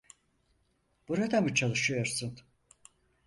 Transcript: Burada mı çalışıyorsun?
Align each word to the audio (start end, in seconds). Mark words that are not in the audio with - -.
Burada 1.07 1.41
mı 1.41 1.53
çalışıyorsun? 1.53 2.39